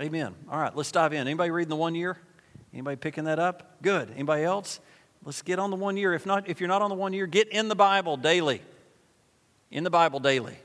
[0.00, 0.34] Amen.
[0.50, 1.20] All right, let's dive in.
[1.20, 2.18] Anybody reading the one year?
[2.72, 3.80] Anybody picking that up?
[3.80, 4.10] Good.
[4.10, 4.80] Anybody else?
[5.24, 6.12] Let's get on the one year.
[6.12, 8.60] If not, if you're not on the one year, get in the Bible daily.
[9.70, 10.56] In the Bible daily.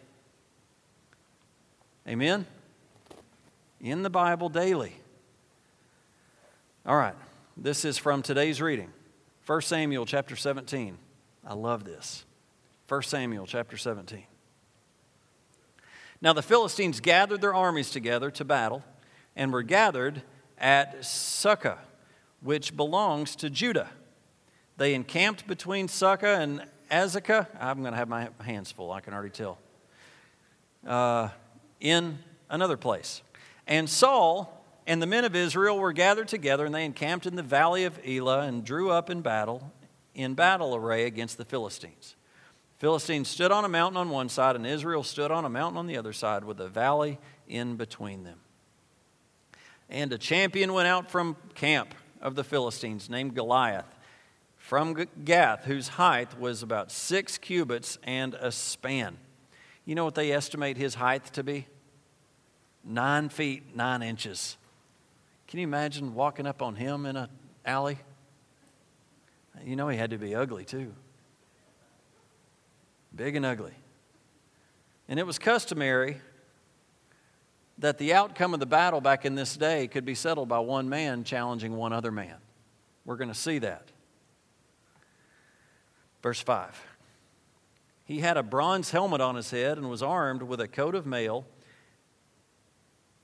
[2.08, 2.46] Amen.
[3.80, 4.94] In the Bible daily.
[6.86, 7.16] All right.
[7.56, 8.92] This is from today's reading.
[9.46, 10.98] 1 Samuel chapter 17.
[11.48, 12.26] I love this.
[12.88, 14.26] 1 Samuel chapter 17.
[16.22, 18.84] Now the Philistines gathered their armies together to battle
[19.36, 20.22] and were gathered
[20.58, 21.80] at Succah,
[22.42, 23.90] which belongs to Judah.
[24.78, 27.48] They encamped between Succah and Azekah.
[27.60, 29.58] I'm going to have my hands full, I can already tell.
[30.86, 31.30] Uh,
[31.80, 33.22] in another place.
[33.68, 37.44] And Saul and the men of Israel were gathered together, and they encamped in the
[37.44, 39.72] valley of Elah and drew up in battle,
[40.14, 42.16] in battle array against the Philistines.
[42.78, 45.86] Philistines stood on a mountain on one side, and Israel stood on a mountain on
[45.86, 48.40] the other side, with a valley in between them.
[49.92, 53.86] And a champion went out from camp of the Philistines named Goliath
[54.58, 59.18] from Gath, whose height was about six cubits and a span.
[59.86, 61.68] You know what they estimate his height to be?
[62.84, 64.58] Nine feet, nine inches.
[65.48, 67.28] Can you imagine walking up on him in an
[67.66, 68.00] alley?
[69.64, 70.94] You know he had to be ugly too
[73.16, 73.74] big and ugly.
[75.08, 76.22] And it was customary
[77.82, 80.88] that the outcome of the battle back in this day could be settled by one
[80.88, 82.38] man challenging one other man.
[83.06, 83.90] We're going to see that.
[86.22, 86.80] Verse 5.
[88.06, 91.08] He had a bronze helmet on his head and was armed with a coat of
[91.08, 91.46] mail,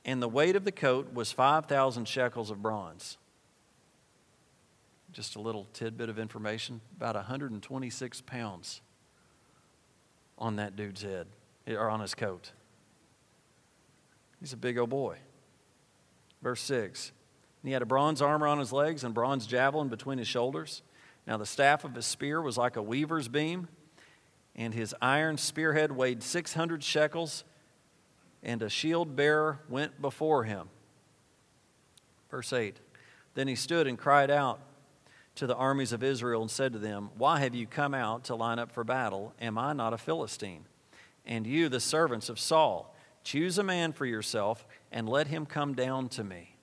[0.03, 3.17] and the weight of the coat was 5,000 shekels of bronze.
[5.11, 8.81] Just a little tidbit of information about 126 pounds
[10.39, 11.27] on that dude's head
[11.67, 12.53] or on his coat.
[14.39, 15.17] He's a big old boy.
[16.41, 17.11] Verse 6
[17.63, 20.81] He had a bronze armor on his legs and bronze javelin between his shoulders.
[21.25, 23.67] Now the staff of his spear was like a weaver's beam,
[24.55, 27.43] and his iron spearhead weighed 600 shekels,
[28.41, 30.69] and a shield bearer went before him.
[32.31, 32.79] Verse 8
[33.33, 34.59] Then he stood and cried out
[35.35, 38.35] to the armies of Israel and said to them, Why have you come out to
[38.35, 39.33] line up for battle?
[39.39, 40.65] Am I not a Philistine?
[41.25, 42.95] And you, the servants of Saul,
[43.27, 46.55] choose a man for yourself and let him come down to me.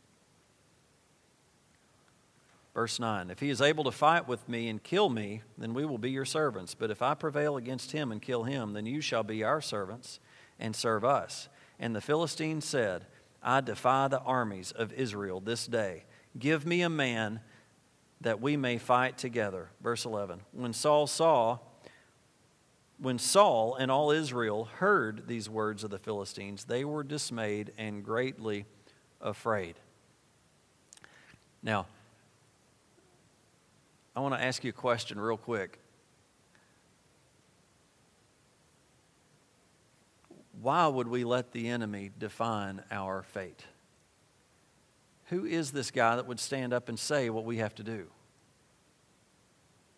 [2.73, 5.85] Verse 9 If he is able to fight with me and kill me, then we
[5.85, 6.75] will be your servants.
[6.75, 10.21] But if I prevail against him and kill him, then you shall be our servants
[10.59, 11.51] and serve us.
[11.79, 13.05] And the Philistine said,
[13.43, 16.05] I defy the armies of Israel this day.
[16.39, 17.41] Give me a man
[18.23, 19.69] that we may fight together.
[19.83, 20.41] Verse 11.
[20.53, 21.59] When Saul saw,
[23.05, 28.03] when Saul and all Israel heard these words of the Philistines, they were dismayed and
[28.03, 28.65] greatly
[29.21, 29.75] afraid.
[31.63, 31.87] Now,
[34.17, 35.79] I want to ask you a question real quick.
[40.63, 43.65] Why would we let the enemy define our fate?
[45.27, 48.07] Who is this guy that would stand up and say what we have to do?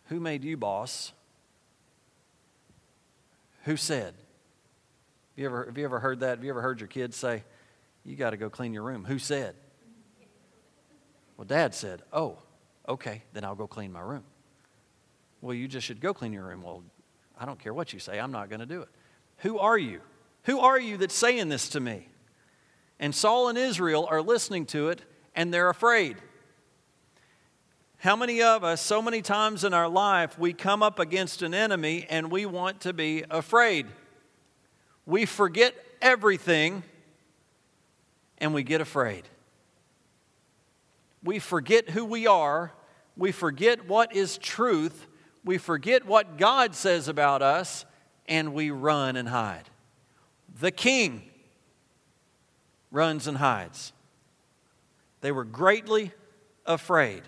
[0.07, 1.13] Who made you boss?
[3.67, 4.13] Who said?
[4.15, 4.15] Have
[5.35, 6.37] you ever, have you ever heard that?
[6.37, 7.43] Have you ever heard your kids say,
[8.05, 9.03] You got to go clean your room?
[9.03, 9.55] Who said?
[11.35, 12.37] Well, dad said, Oh,
[12.87, 14.23] okay, then I'll go clean my room.
[15.41, 16.61] Well, you just should go clean your room.
[16.61, 16.81] Well,
[17.37, 18.89] I don't care what you say, I'm not going to do it.
[19.39, 19.99] Who are you?
[20.43, 22.07] Who are you that's saying this to me?
[23.01, 25.01] And Saul and Israel are listening to it
[25.35, 26.15] and they're afraid.
[27.99, 31.55] How many of us, so many times in our life, we come up against an
[31.55, 33.87] enemy and we want to be afraid?
[35.07, 36.83] We forget everything
[38.37, 39.23] and we get afraid.
[41.23, 42.71] We forget who we are.
[43.17, 45.07] We forget what is truth.
[45.43, 47.83] We forget what God says about us
[48.27, 49.69] and we run and hide.
[50.59, 51.23] The king
[52.91, 53.91] runs and hides.
[55.21, 56.11] They were greatly
[56.63, 57.23] afraid.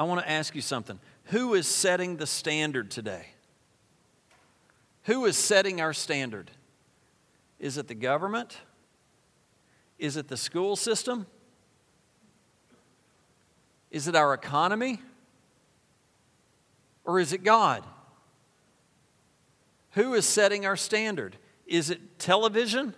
[0.00, 0.98] I want to ask you something.
[1.24, 3.26] Who is setting the standard today?
[5.04, 6.50] Who is setting our standard?
[7.58, 8.56] Is it the government?
[9.98, 11.26] Is it the school system?
[13.90, 15.02] Is it our economy?
[17.04, 17.84] Or is it God?
[19.90, 21.36] Who is setting our standard?
[21.66, 22.94] Is it television?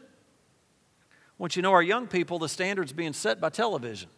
[1.37, 4.09] Once you know our young people, the standard's being set by television.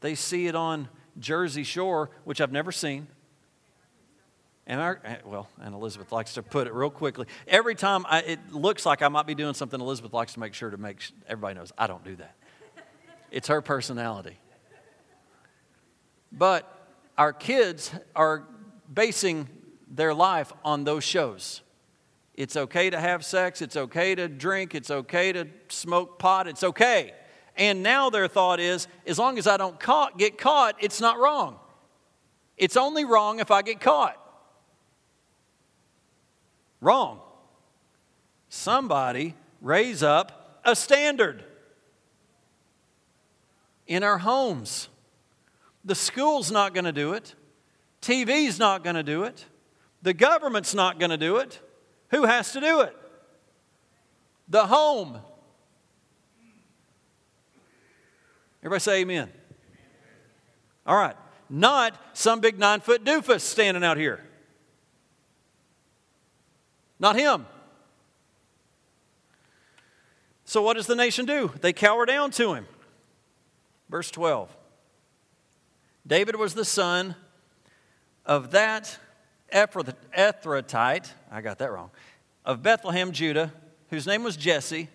[0.00, 0.88] They see it on
[1.18, 3.06] Jersey Shore, which I've never seen.
[4.66, 7.26] And our, eh, well, and Elizabeth likes to put it real quickly.
[7.46, 10.54] Every time I, it looks like I might be doing something, Elizabeth likes to make
[10.54, 12.34] sure to make everybody knows I don't do that.
[13.30, 14.38] It's her personality.
[16.32, 16.70] But
[17.18, 18.44] our kids are
[18.92, 19.48] basing
[19.88, 21.60] their life on those shows.
[22.34, 26.64] It's okay to have sex, it's okay to drink, it's okay to smoke pot, it's
[26.64, 27.12] okay.
[27.56, 31.18] And now their thought is as long as I don't caught, get caught, it's not
[31.18, 31.58] wrong.
[32.56, 34.20] It's only wrong if I get caught.
[36.80, 37.20] Wrong.
[38.48, 41.44] Somebody raise up a standard
[43.86, 44.88] in our homes.
[45.84, 47.34] The school's not going to do it.
[48.00, 49.44] TV's not going to do it.
[50.02, 51.60] The government's not going to do it.
[52.10, 52.94] Who has to do it?
[54.48, 55.18] The home.
[58.64, 59.30] Everybody say amen.
[60.86, 61.16] All right.
[61.50, 64.24] Not some big nine foot doofus standing out here.
[66.98, 67.46] Not him.
[70.46, 71.52] So, what does the nation do?
[71.60, 72.66] They cower down to him.
[73.90, 74.54] Verse 12
[76.06, 77.16] David was the son
[78.24, 78.98] of that
[79.52, 81.90] Ephrathite, I got that wrong,
[82.44, 83.52] of Bethlehem, Judah,
[83.90, 84.88] whose name was Jesse,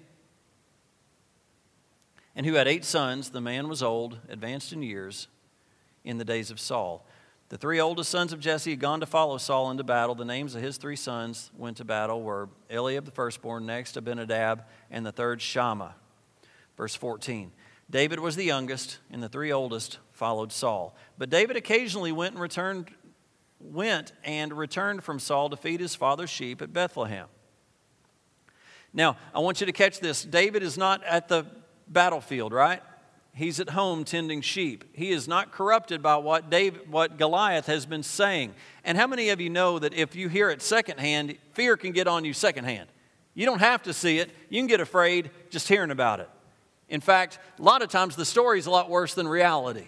[2.40, 3.32] and who had eight sons.
[3.32, 5.28] The man was old, advanced in years,
[6.06, 7.06] in the days of Saul.
[7.50, 10.16] The three oldest sons of Jesse had gone to follow Saul into battle.
[10.16, 14.64] The names of his three sons went to battle were Eliab the firstborn, next Abinadab,
[14.90, 15.96] and the third Shammah.
[16.78, 17.52] Verse 14.
[17.90, 20.96] David was the youngest, and the three oldest followed Saul.
[21.18, 22.90] But David occasionally went and returned
[23.60, 27.28] went and returned from Saul to feed his father's sheep at Bethlehem.
[28.94, 30.24] Now, I want you to catch this.
[30.24, 31.46] David is not at the
[31.90, 32.82] battlefield, right?
[33.34, 34.84] He's at home tending sheep.
[34.94, 38.54] He is not corrupted by what, David, what Goliath has been saying.
[38.84, 42.08] And how many of you know that if you hear it secondhand, fear can get
[42.08, 42.90] on you secondhand?
[43.34, 46.30] You don't have to see it, you can get afraid just hearing about it.
[46.90, 49.88] In fact, a lot of times the story is a lot worse than reality.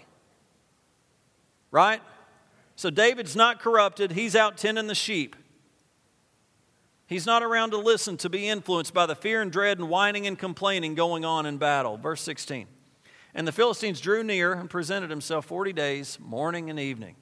[1.71, 2.01] Right?
[2.75, 5.35] So David's not corrupted, he's out tending the sheep.
[7.11, 10.27] He's not around to listen, to be influenced by the fear and dread and whining
[10.27, 11.97] and complaining going on in battle.
[11.97, 12.67] Verse 16.
[13.33, 17.17] And the Philistines drew near and presented himself 40 days, morning and evening.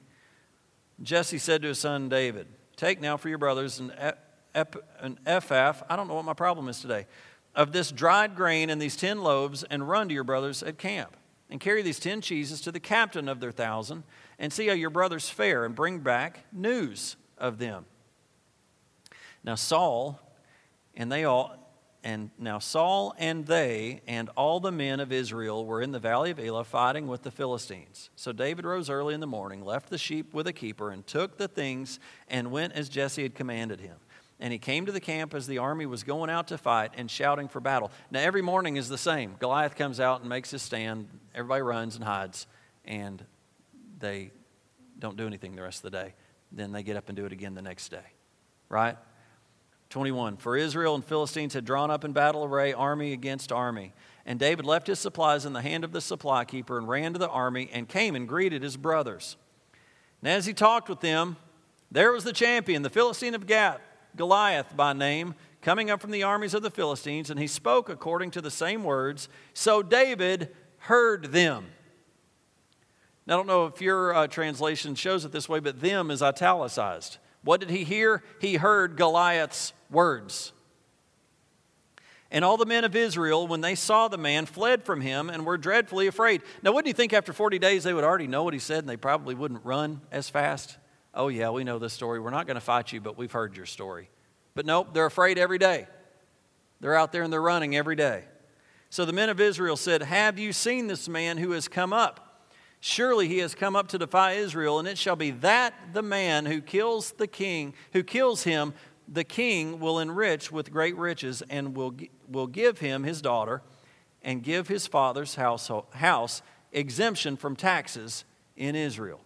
[1.02, 2.46] Jesse said to his son David,
[2.76, 3.92] Take now for your brothers an,
[4.54, 7.08] an ephah, I don't know what my problem is today,
[7.56, 11.16] of this dried grain and these ten loaves, and run to your brothers at camp.
[11.50, 14.04] And carry these ten cheeses to the captain of their thousand,
[14.38, 17.86] and see how your brothers fare, and bring back news of them.
[19.44, 20.20] Now Saul
[20.94, 21.56] and they all
[22.02, 26.30] and now Saul and they and all the men of Israel were in the valley
[26.30, 28.10] of Elah fighting with the Philistines.
[28.16, 31.36] So David rose early in the morning, left the sheep with a keeper, and took
[31.36, 33.96] the things and went as Jesse had commanded him.
[34.40, 37.10] And he came to the camp as the army was going out to fight and
[37.10, 37.90] shouting for battle.
[38.10, 39.36] Now, every morning is the same.
[39.38, 41.08] Goliath comes out and makes his stand.
[41.34, 42.46] Everybody runs and hides,
[42.86, 43.22] and
[43.98, 44.30] they
[44.98, 46.14] don't do anything the rest of the day.
[46.50, 48.14] Then they get up and do it again the next day.
[48.70, 48.96] Right?
[49.90, 50.36] 21.
[50.36, 53.92] For Israel and Philistines had drawn up in battle array, army against army.
[54.24, 57.18] And David left his supplies in the hand of the supply keeper and ran to
[57.18, 59.36] the army and came and greeted his brothers.
[60.22, 61.36] And as he talked with them,
[61.90, 63.80] there was the champion, the Philistine of Gath,
[64.16, 68.30] Goliath by name, coming up from the armies of the Philistines, and he spoke according
[68.32, 69.28] to the same words.
[69.54, 71.66] So David heard them.
[73.26, 76.22] Now, I don't know if your uh, translation shows it this way, but them is
[76.22, 77.18] italicized.
[77.42, 78.22] What did he hear?
[78.40, 80.52] He heard Goliath's words.
[82.30, 85.44] And all the men of Israel, when they saw the man, fled from him and
[85.44, 86.42] were dreadfully afraid.
[86.62, 88.88] Now, wouldn't you think after 40 days they would already know what he said and
[88.88, 90.78] they probably wouldn't run as fast?
[91.12, 92.20] Oh, yeah, we know this story.
[92.20, 94.10] We're not going to fight you, but we've heard your story.
[94.54, 95.88] But nope, they're afraid every day.
[96.80, 98.24] They're out there and they're running every day.
[98.90, 102.29] So the men of Israel said, Have you seen this man who has come up?
[102.80, 106.46] Surely he has come up to defy Israel, and it shall be that the man
[106.46, 108.72] who kills the king, who kills him,
[109.06, 111.94] the king will enrich with great riches and will,
[112.28, 113.60] will give him his daughter
[114.22, 118.24] and give his father's house, house exemption from taxes
[118.56, 119.20] in Israel.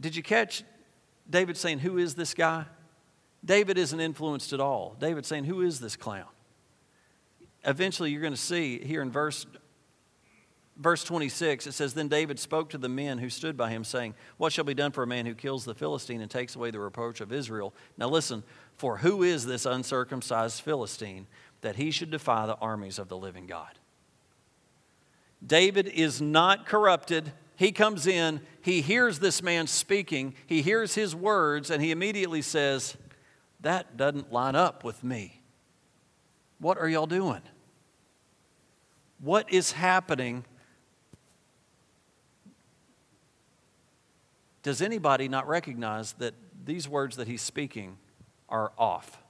[0.00, 0.62] Did you catch
[1.28, 2.66] David saying, Who is this guy?
[3.42, 4.96] David isn't influenced at all.
[4.98, 6.26] David saying, Who is this clown?
[7.64, 9.46] Eventually, you're going to see here in verse
[10.76, 14.14] verse 26, it says, Then David spoke to the men who stood by him, saying,
[14.36, 16.80] What shall be done for a man who kills the Philistine and takes away the
[16.80, 17.74] reproach of Israel?
[17.96, 18.42] Now listen,
[18.76, 21.26] for who is this uncircumcised Philistine
[21.60, 23.78] that he should defy the armies of the living God?
[25.46, 31.14] David is not corrupted he comes in, he hears this man speaking, he hears his
[31.14, 32.96] words, and he immediately says,
[33.60, 35.40] That doesn't line up with me.
[36.58, 37.42] What are y'all doing?
[39.20, 40.44] What is happening?
[44.64, 47.98] Does anybody not recognize that these words that he's speaking
[48.48, 49.22] are off?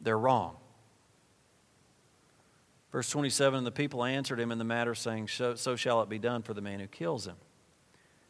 [0.00, 0.56] They're wrong.
[2.92, 6.08] Verse 27 And the people answered him in the matter, saying, So, so shall it
[6.08, 7.36] be done for the man who kills him.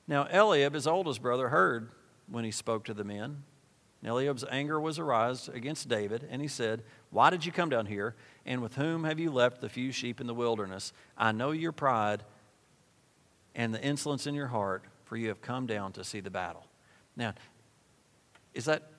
[0.09, 1.90] Now, Eliab, his oldest brother, heard
[2.26, 3.43] when he spoke to the men.
[4.00, 7.85] And Eliab's anger was aroused against David, and he said, Why did you come down
[7.85, 8.14] here?
[8.47, 10.95] And with whom have you left the few sheep in the wilderness?
[11.19, 12.25] I know your pride
[13.54, 16.66] and the insolence in your heart, for you have come down to see the battle.
[17.16, 17.34] Now,
[18.52, 18.90] is that,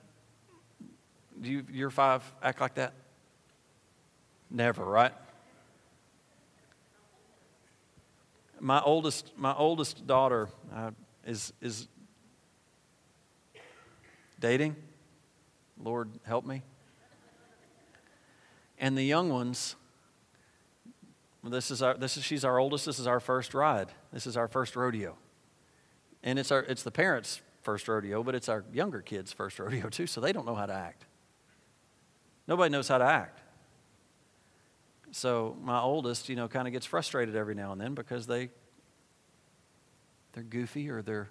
[1.40, 2.94] do you, your five act like that?
[4.50, 5.12] Never, right?
[8.60, 10.92] My oldest, my oldest daughter uh,
[11.26, 11.88] is, is
[14.40, 14.76] dating.
[15.82, 16.62] Lord, help me.
[18.78, 19.76] And the young ones,
[21.50, 22.86] this is our, this is, she's our oldest.
[22.86, 23.88] This is our first ride.
[24.12, 25.16] This is our first rodeo.
[26.22, 29.88] And it's, our, it's the parents' first rodeo, but it's our younger kids' first rodeo
[29.88, 31.04] too, so they don't know how to act.
[32.46, 33.40] Nobody knows how to act.
[35.10, 38.50] So my oldest, you know, kind of gets frustrated every now and then because they
[40.32, 41.30] they're goofy or they're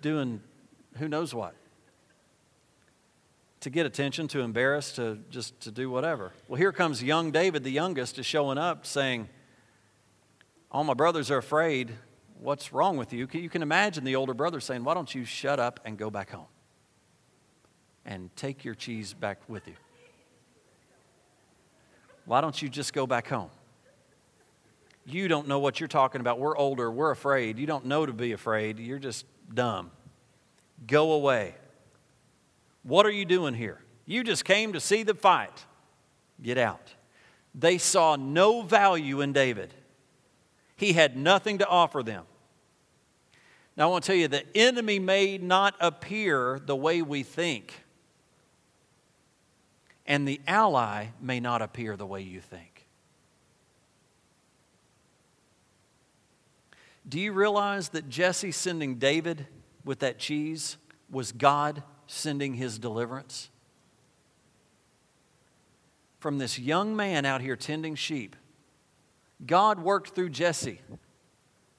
[0.00, 0.40] doing
[0.96, 1.54] who knows what
[3.60, 7.64] to get attention to embarrass to just to do whatever well here comes young david
[7.64, 9.28] the youngest is showing up saying
[10.70, 11.92] all my brothers are afraid
[12.40, 15.58] what's wrong with you you can imagine the older brother saying why don't you shut
[15.58, 16.46] up and go back home
[18.06, 19.74] and take your cheese back with you
[22.28, 23.48] why don't you just go back home?
[25.06, 26.38] You don't know what you're talking about.
[26.38, 26.90] We're older.
[26.90, 27.58] We're afraid.
[27.58, 28.78] You don't know to be afraid.
[28.78, 29.90] You're just dumb.
[30.86, 31.54] Go away.
[32.88, 33.82] What are you doing here?
[34.06, 35.66] You just came to see the fight.
[36.40, 36.94] Get out.
[37.54, 39.74] They saw no value in David,
[40.74, 42.24] he had nothing to offer them.
[43.76, 47.84] Now, I want to tell you the enemy may not appear the way we think
[50.06, 52.86] and the ally may not appear the way you think.
[57.06, 59.46] Do you realize that Jesse sending David
[59.84, 60.78] with that cheese
[61.10, 63.50] was God sending his deliverance?
[66.18, 68.34] From this young man out here tending sheep,
[69.46, 70.80] God worked through Jesse.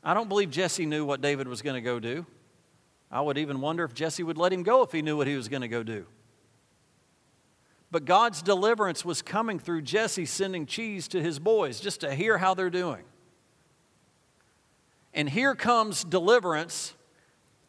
[0.02, 2.26] I don't believe Jesse knew what David was going to go do.
[3.12, 5.36] I would even wonder if Jesse would let him go if he knew what he
[5.36, 6.06] was going to go do.
[7.92, 12.38] But God's deliverance was coming through Jesse sending cheese to his boys just to hear
[12.38, 13.04] how they're doing.
[15.14, 16.94] And here comes deliverance.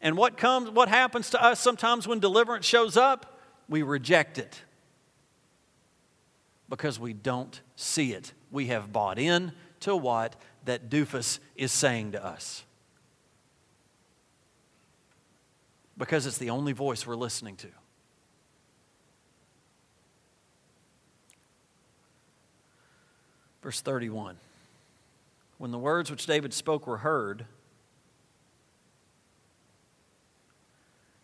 [0.01, 3.39] And what comes what happens to us sometimes when deliverance shows up?
[3.69, 4.61] We reject it.
[6.67, 8.33] Because we don't see it.
[8.49, 12.63] We have bought in to what that doofus is saying to us.
[15.97, 17.67] Because it's the only voice we're listening to.
[23.61, 24.37] Verse 31.
[25.59, 27.45] When the words which David spoke were heard,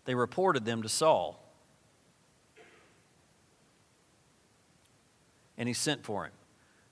[0.07, 1.37] they reported them to Saul.
[5.57, 6.31] And he sent for him.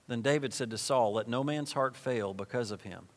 [0.09, 3.07] Then David said to Saul, Let no man's heart fail because of him.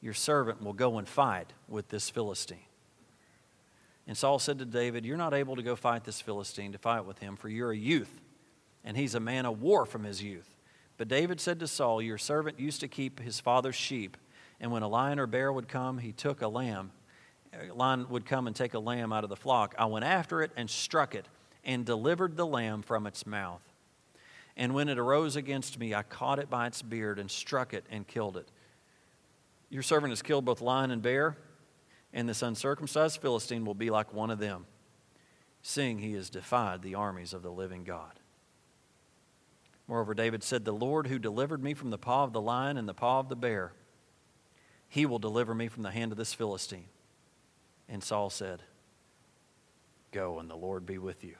[0.00, 2.64] Your servant will go and fight with this Philistine.
[4.06, 7.04] And Saul said to David, You're not able to go fight this Philistine, to fight
[7.04, 8.22] with him, for you're a youth,
[8.82, 10.56] and he's a man of war from his youth.
[10.96, 14.16] But David said to Saul, Your servant used to keep his father's sheep,
[14.58, 16.92] and when a lion or bear would come, he took a lamb.
[17.74, 19.74] Lion would come and take a lamb out of the flock.
[19.78, 21.26] I went after it and struck it,
[21.64, 23.66] and delivered the lamb from its mouth.
[24.56, 27.84] And when it arose against me, I caught it by its beard and struck it
[27.90, 28.48] and killed it.
[29.68, 31.36] Your servant has killed both lion and bear,
[32.12, 34.66] and this uncircumcised Philistine will be like one of them,
[35.62, 38.18] seeing he has defied the armies of the living God.
[39.86, 42.88] Moreover, David said, The Lord who delivered me from the paw of the lion and
[42.88, 43.72] the paw of the bear,
[44.88, 46.86] he will deliver me from the hand of this Philistine.
[47.90, 48.62] And Saul said,
[50.12, 51.34] Go, and the Lord be with you.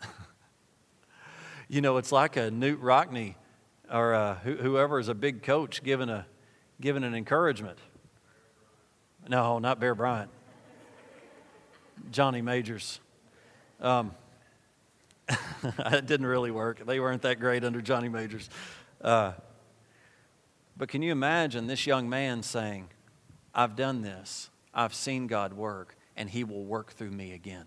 [1.68, 3.34] you know, it's like a Knute Rockne
[3.92, 6.26] or uh, whoever is a big coach giving, a,
[6.80, 7.78] giving an encouragement.
[9.28, 10.30] No, not Bear Bryant.
[12.10, 13.00] Johnny Majors.
[13.80, 14.14] Um,
[15.28, 16.84] it didn't really work.
[16.86, 18.48] They weren't that great under Johnny Majors.
[19.00, 19.32] Uh,
[20.76, 22.88] But can you imagine this young man saying,
[23.54, 27.66] I've done this, I've seen God work, and He will work through me again.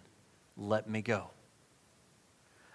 [0.57, 1.31] Let me go.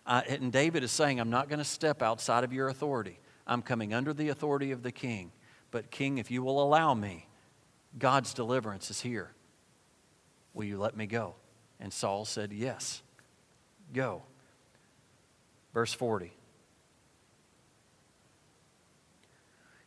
[0.06, 3.20] Uh, and David is saying, I'm not going to step outside of your authority.
[3.46, 5.32] I'm coming under the authority of the king.
[5.70, 7.26] But, King, if you will allow me,
[7.98, 9.32] God's deliverance is here.
[10.54, 11.34] Will you let me go?
[11.78, 13.02] And Saul said, Yes,
[13.92, 14.22] go.
[15.74, 16.32] Verse 40.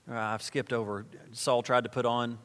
[0.10, 1.06] Uh, I've skipped over.
[1.32, 2.38] Saul tried to put on,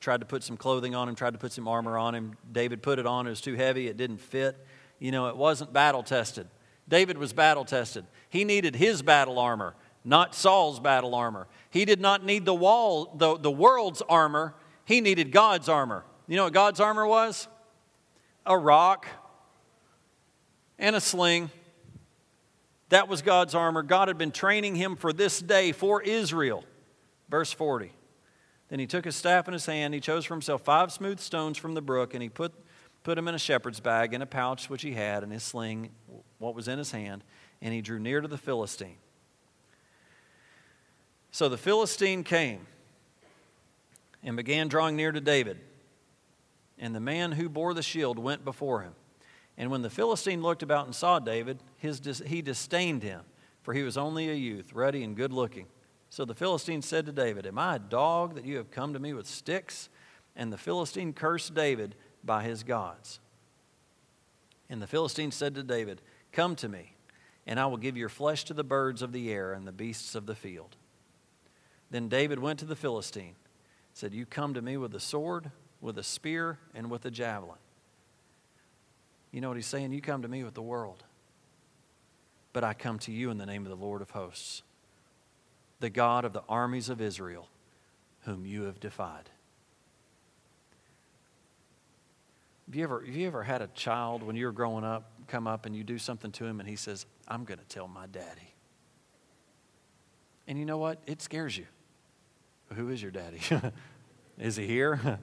[0.00, 2.36] tried to put some clothing on him, tried to put some armor on him.
[2.50, 3.26] David put it on.
[3.26, 3.88] It was too heavy.
[3.88, 4.56] It didn't fit.
[4.98, 6.46] You know, it wasn't battle tested.
[6.88, 8.06] David was battle tested.
[8.28, 9.74] He needed his battle armor,
[10.04, 11.48] not Saul's battle armor.
[11.70, 14.54] He did not need the wall, the, the world's armor.
[14.84, 16.04] He needed God's armor.
[16.28, 17.48] You know what God's armor was?
[18.46, 19.06] A rock
[20.78, 21.50] and a sling.
[22.90, 23.82] That was God's armor.
[23.82, 26.64] God had been training him for this day for Israel.
[27.30, 27.92] Verse 40.
[28.72, 29.92] Then he took his staff in his hand.
[29.92, 32.54] He chose for himself five smooth stones from the brook, and he put,
[33.02, 35.90] put them in a shepherd's bag, in a pouch which he had, and his sling,
[36.38, 37.22] what was in his hand.
[37.60, 38.96] And he drew near to the Philistine.
[41.32, 42.66] So the Philistine came
[44.22, 45.60] and began drawing near to David.
[46.78, 48.94] And the man who bore the shield went before him.
[49.58, 53.20] And when the Philistine looked about and saw David, his, he disdained him,
[53.60, 55.66] for he was only a youth, ruddy and good looking.
[56.12, 58.98] So the Philistine said to David, Am I a dog that you have come to
[58.98, 59.88] me with sticks?
[60.36, 63.18] And the Philistine cursed David by his gods.
[64.68, 66.96] And the Philistine said to David, Come to me,
[67.46, 70.14] and I will give your flesh to the birds of the air and the beasts
[70.14, 70.76] of the field.
[71.90, 73.36] Then David went to the Philistine,
[73.94, 75.50] said, You come to me with a sword,
[75.80, 77.56] with a spear, and with a javelin.
[79.30, 79.92] You know what he's saying?
[79.92, 81.04] You come to me with the world,
[82.52, 84.62] but I come to you in the name of the Lord of hosts
[85.82, 87.48] the God of the armies of Israel,
[88.20, 89.28] whom you have defied.
[92.68, 95.48] Have you, ever, have you ever had a child when you were growing up come
[95.48, 98.06] up and you do something to him and he says, I'm going to tell my
[98.06, 98.54] daddy?
[100.46, 101.02] And you know what?
[101.04, 101.66] It scares you.
[102.74, 103.40] Who is your daddy?
[104.38, 105.18] is he here?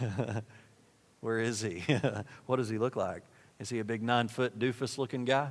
[1.20, 1.84] Where is he?
[2.46, 3.24] what does he look like?
[3.60, 5.50] Is he a big nine foot doofus looking guy?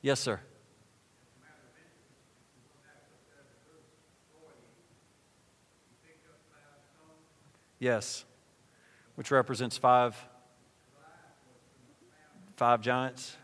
[0.00, 0.40] Yes, sir.
[7.78, 8.24] Yes,
[9.14, 10.16] which represents five,
[12.56, 13.36] five giants.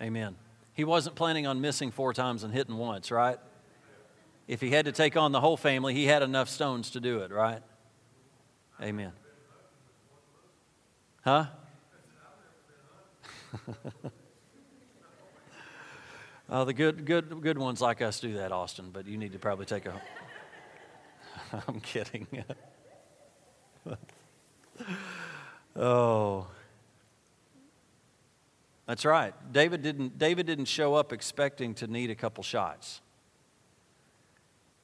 [0.00, 0.36] Amen.
[0.74, 3.38] He wasn't planning on missing four times and hitting once, right?
[4.46, 7.20] If he had to take on the whole family, he had enough stones to do
[7.20, 7.62] it, right?
[8.80, 9.12] Amen.
[11.24, 11.46] Huh?
[16.48, 19.38] Uh, the good, good, good ones like us do that, Austin, but you need to
[19.38, 20.00] probably take a.
[21.68, 22.26] I'm kidding.
[25.76, 26.46] oh.
[28.86, 29.34] That's right.
[29.52, 33.00] David didn't, David didn't show up expecting to need a couple shots.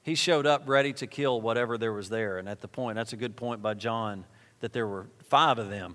[0.02, 2.38] He showed up ready to kill whatever there was there.
[2.38, 4.24] And at the point, that's a good point by John,
[4.58, 5.94] that there were five of them,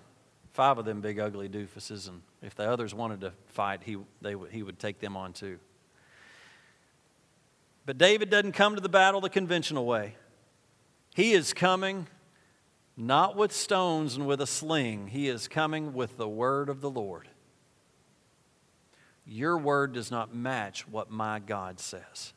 [0.58, 4.34] five of them big ugly doofuses, and if the others wanted to fight, he, they,
[4.50, 5.60] he would take them on too.
[7.86, 10.15] But David doesn't come to the battle the conventional way.
[11.13, 12.08] He is coming
[12.98, 16.89] not with stones and with a sling, he is coming with the word of the
[16.89, 17.30] Lord.
[19.28, 22.34] Your word does not match what my God says.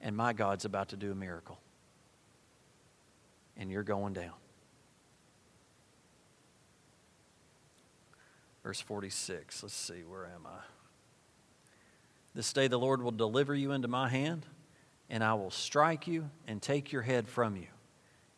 [0.00, 1.58] And my God's about to do a miracle.
[3.56, 4.34] And you're going down.
[8.62, 9.62] Verse 46.
[9.62, 10.60] Let's see, where am I?
[12.34, 14.46] This day the Lord will deliver you into my hand,
[15.10, 17.66] and I will strike you and take your head from you.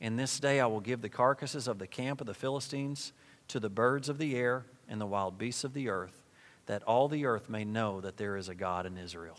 [0.01, 3.13] And this day I will give the carcasses of the camp of the Philistines
[3.49, 6.25] to the birds of the air and the wild beasts of the earth,
[6.67, 9.39] that all the earth may know that there is a God in Israel.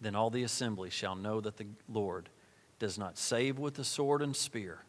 [0.00, 2.28] Then all the assembly shall know that the Lord
[2.78, 4.82] does not save with the sword and spear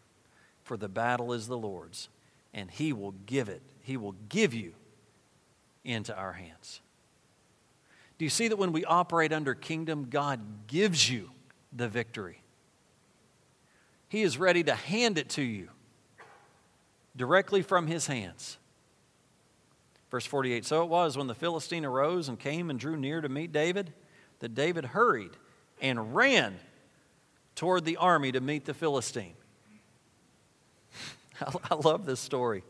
[0.67, 2.09] for the battle is the Lord's,
[2.53, 4.73] and He will give it, He will give you
[5.83, 6.81] into our hands.
[8.17, 11.31] Do you see that when we operate under kingdom, God gives you
[11.71, 12.41] the victory?
[14.09, 15.69] He is ready to hand it to you
[17.15, 18.57] directly from His hands.
[20.11, 23.29] Verse 48 So it was when the Philistine arose and came and drew near to
[23.29, 23.93] meet David
[24.39, 25.31] that David hurried
[25.81, 26.59] and ran
[27.55, 29.33] toward the army to meet the Philistine.
[31.41, 32.63] I love this story.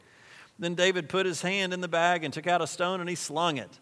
[0.60, 3.16] Then David put his hand in the bag and took out a stone and he
[3.16, 3.80] slung it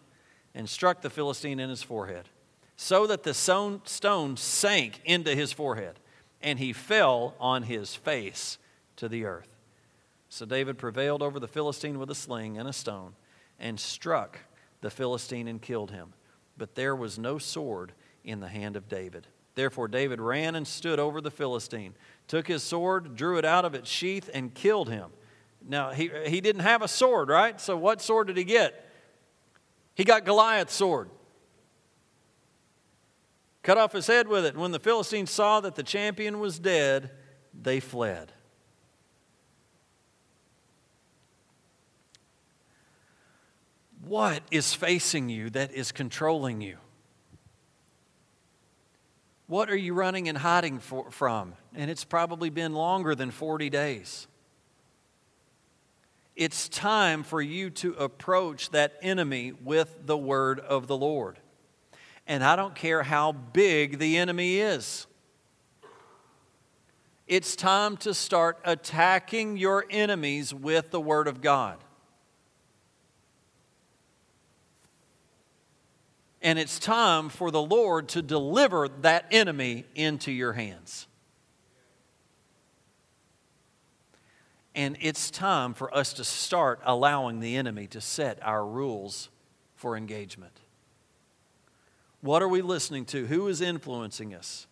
[0.54, 2.28] and struck the Philistine in his forehead,
[2.76, 6.00] so that the stone sank into his forehead,
[6.40, 8.58] and he fell on his face
[8.96, 9.48] to the earth.
[10.28, 13.14] So David prevailed over the Philistine with a sling and a stone
[13.58, 14.38] and struck
[14.80, 16.12] the Philistine and killed him.
[16.58, 17.92] But there was no sword
[18.24, 19.26] in the hand of David.
[19.54, 21.94] Therefore, David ran and stood over the Philistine,
[22.28, 25.10] took his sword, drew it out of its sheath, and killed him.
[25.68, 27.60] Now, he, he didn't have a sword, right?
[27.60, 28.88] So, what sword did he get?
[29.94, 31.10] He got Goliath's sword.
[33.62, 34.54] Cut off his head with it.
[34.54, 37.10] And when the Philistines saw that the champion was dead,
[37.52, 38.32] they fled.
[44.04, 46.78] What is facing you that is controlling you?
[49.46, 51.54] What are you running and hiding for, from?
[51.74, 54.26] And it's probably been longer than 40 days.
[56.34, 61.38] It's time for you to approach that enemy with the word of the Lord.
[62.26, 65.06] And I don't care how big the enemy is.
[67.26, 71.78] It's time to start attacking your enemies with the Word of God.
[76.42, 81.06] And it's time for the Lord to deliver that enemy into your hands.
[84.74, 89.30] And it's time for us to start allowing the enemy to set our rules
[89.74, 90.52] for engagement.
[92.20, 93.26] What are we listening to?
[93.26, 94.66] Who is influencing us?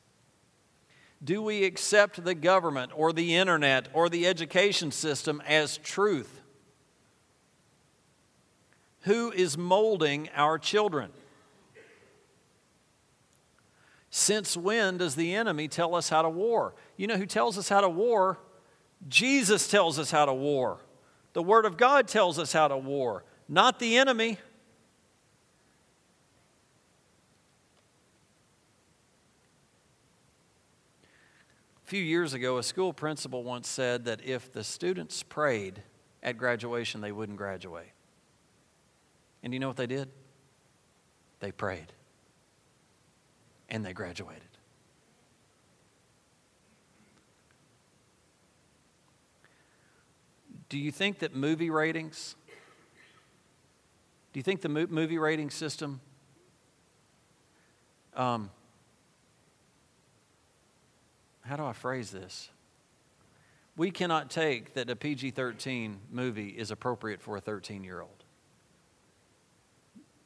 [1.22, 6.42] Do we accept the government or the internet or the education system as truth?
[9.02, 11.12] Who is molding our children?
[14.16, 16.76] Since when does the enemy tell us how to war?
[16.96, 18.38] You know who tells us how to war?
[19.08, 20.78] Jesus tells us how to war.
[21.32, 24.38] The Word of God tells us how to war, not the enemy.
[31.84, 35.82] A few years ago, a school principal once said that if the students prayed
[36.22, 37.90] at graduation, they wouldn't graduate.
[39.42, 40.08] And you know what they did?
[41.40, 41.92] They prayed.
[43.74, 44.42] And they graduated.
[50.68, 52.36] Do you think that movie ratings,
[54.32, 56.00] do you think the movie rating system,
[58.14, 58.48] um,
[61.40, 62.50] how do I phrase this?
[63.76, 68.22] We cannot take that a PG 13 movie is appropriate for a 13 year old.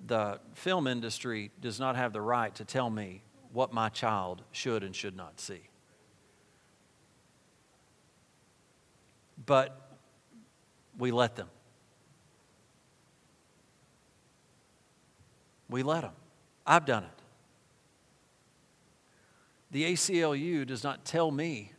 [0.07, 4.83] The film industry does not have the right to tell me what my child should
[4.83, 5.61] and should not see.
[9.47, 9.99] But
[10.99, 11.49] we let them.
[15.71, 16.13] We let them.
[16.67, 17.11] I've done it.
[19.71, 21.73] The ACLU does not tell me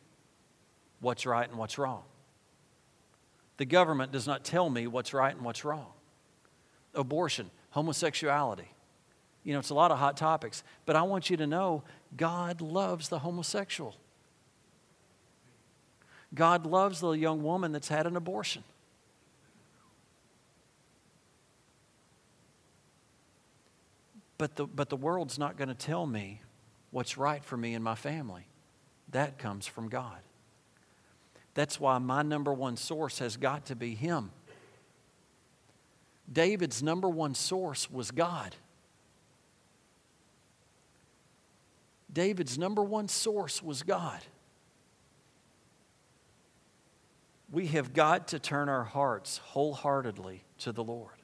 [1.00, 2.04] what's right and what's wrong.
[3.58, 5.88] The government does not tell me what's right and what's wrong.
[6.94, 8.70] Abortion, homosexuality.
[9.50, 11.82] You know, it's a lot of hot topics, but I want you to know
[12.16, 13.96] God loves the homosexual.
[16.36, 18.64] God loves the young woman that's had an abortion.
[24.38, 26.42] But the, but the world's not going to tell me
[26.92, 28.46] what's right for me and my family.
[29.14, 30.20] That comes from God.
[31.56, 34.30] That's why my number one source has got to be Him.
[36.32, 38.56] David's number one source was God.
[42.12, 44.20] David's number one source was God.
[47.52, 51.16] We have got to turn our hearts wholeheartedly to the Lord.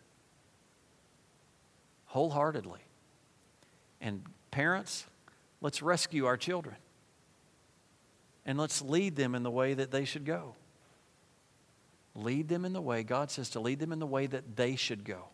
[2.06, 2.82] Wholeheartedly.
[4.02, 5.06] And parents,
[5.62, 6.76] let's rescue our children.
[8.45, 10.56] And let's lead them in the way that they should go.
[12.15, 14.76] Lead them in the way, God says to lead them in the way that they
[14.76, 15.30] should go.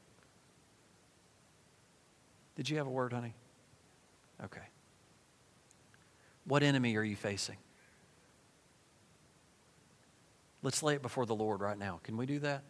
[2.55, 3.35] Did you have a word, honey?
[4.43, 4.61] Okay.
[6.45, 7.57] What enemy are you facing?
[10.63, 11.99] Let's lay it before the Lord right now.
[12.03, 12.63] Can we do that?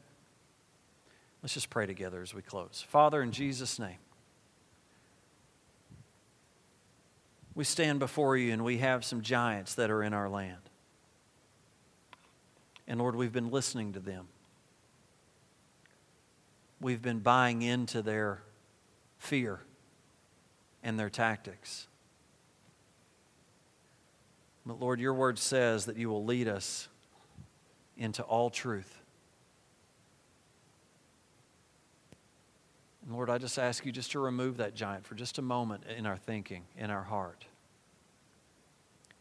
[1.42, 2.86] Let's just pray together as we close.
[2.88, 3.98] Father, in Jesus' name.
[7.54, 10.62] we stand before you and we have some giants that are in our land.
[12.88, 14.28] And Lord, we've been listening to them.
[16.80, 18.42] We've been buying into their
[19.18, 19.60] fear
[20.82, 21.88] and their tactics.
[24.66, 26.88] But Lord, your word says that you will lead us
[27.98, 29.02] into all truth.
[33.04, 35.84] And Lord, I just ask you just to remove that giant for just a moment
[35.98, 37.46] in our thinking, in our heart.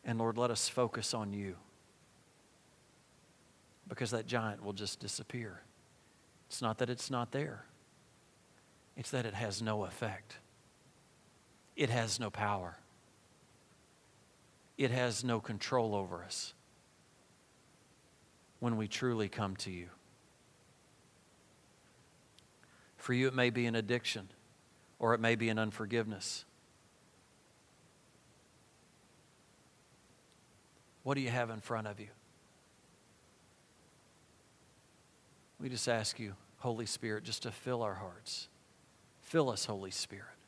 [0.05, 1.57] And Lord, let us focus on you
[3.88, 5.62] because that giant will just disappear.
[6.48, 7.64] It's not that it's not there,
[8.96, 10.37] it's that it has no effect,
[11.76, 12.79] it has no power,
[14.81, 16.55] it has no control over us
[18.61, 19.88] when we truly come to you.
[22.97, 24.31] For you, it may be an addiction
[24.99, 26.47] or it may be an unforgiveness.
[31.03, 32.09] What do you have in front of you?
[35.61, 38.49] We just ask you, Holy Spirit, just to fill our hearts.
[39.21, 40.39] Fill us, Holy Spirit.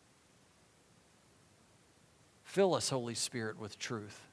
[2.53, 4.27] Fill us, Holy Spirit, with truth.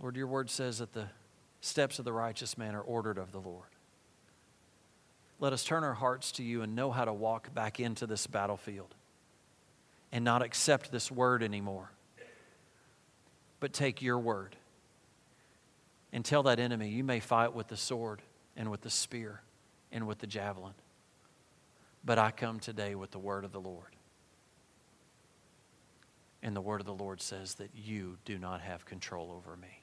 [0.00, 1.06] Lord, your word says that the
[1.60, 3.68] steps of the righteous man are ordered of the Lord.
[5.38, 8.26] Let us turn our hearts to you and know how to walk back into this
[8.26, 8.96] battlefield
[10.10, 11.92] and not accept this word anymore,
[13.60, 14.56] but take your word
[16.12, 18.22] and tell that enemy, you may fight with the sword
[18.56, 19.40] and with the spear
[19.92, 20.74] and with the javelin,
[22.04, 23.94] but I come today with the word of the Lord.
[26.44, 29.80] And the word of the Lord says that you do not have control over me.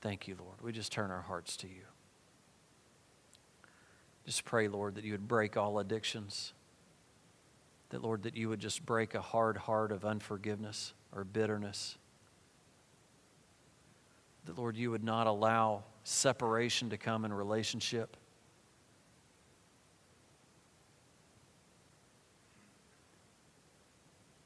[0.00, 0.62] Thank you, Lord.
[0.62, 1.82] We just turn our hearts to you.
[4.24, 6.54] Just pray, Lord, that you would break all addictions.
[7.90, 11.98] That, Lord, that you would just break a hard heart of unforgiveness or bitterness.
[14.46, 18.16] That, Lord, you would not allow separation to come in relationship.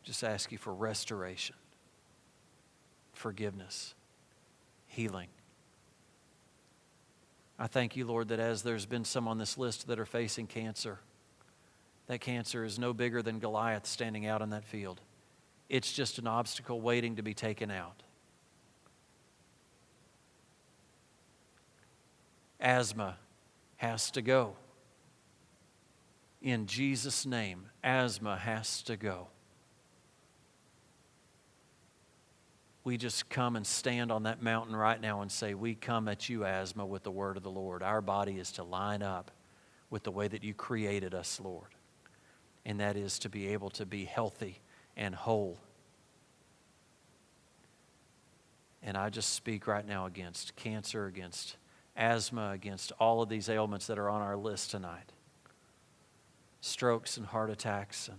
[0.09, 1.55] Just ask you for restoration,
[3.12, 3.94] forgiveness,
[4.87, 5.29] healing.
[7.59, 10.47] I thank you, Lord, that as there's been some on this list that are facing
[10.47, 11.01] cancer,
[12.07, 15.03] that cancer is no bigger than Goliath standing out in that field.
[15.68, 18.03] It's just an obstacle waiting to be taken out.
[22.59, 23.18] Asthma
[23.77, 24.57] has to go.
[26.40, 29.29] In Jesus' name, asthma has to go.
[32.88, 36.31] We just come and stand on that mountain right now and say, We come at
[36.31, 37.83] you, asthma, with the word of the Lord.
[37.83, 39.31] Our body is to line up
[39.90, 41.68] with the way that you created us, Lord.
[42.64, 44.61] And that is to be able to be healthy
[44.96, 45.59] and whole.
[48.83, 51.59] And I just speak right now against cancer, against
[51.94, 55.12] asthma, against all of these ailments that are on our list tonight
[56.62, 58.18] strokes and heart attacks and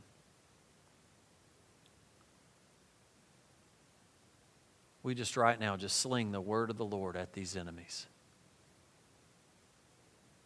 [5.10, 8.06] we just right now just sling the word of the Lord at these enemies.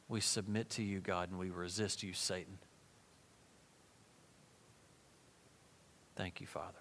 [0.07, 2.57] We submit to you, God, and we resist you, Satan.
[6.15, 6.79] Thank you, Father.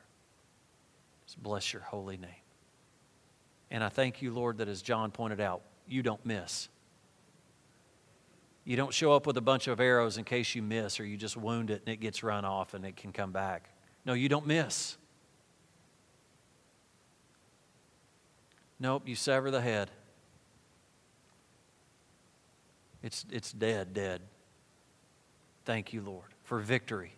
[1.27, 2.31] Just bless your holy name.
[3.69, 6.69] And I thank you, Lord, that as John pointed out, you don't miss.
[8.65, 11.17] You don't show up with a bunch of arrows in case you miss or you
[11.17, 13.71] just wound it and it gets run off and it can come back.
[14.05, 14.99] No, you don't miss.
[18.83, 19.93] Nope, you sever the head.
[23.01, 24.21] It's, it's dead, dead.
[25.65, 27.13] Thank you, Lord, for victory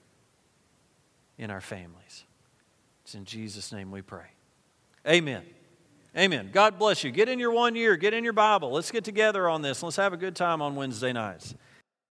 [1.38, 2.24] in our families.
[3.02, 4.26] It's in Jesus' name we pray.
[5.08, 5.42] Amen.
[6.14, 6.50] Amen.
[6.52, 7.10] God bless you.
[7.10, 8.70] Get in your one year, get in your Bible.
[8.70, 9.82] Let's get together on this.
[9.82, 11.54] Let's have a good time on Wednesday nights.